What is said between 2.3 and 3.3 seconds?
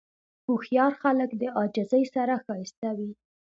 ښایسته وي.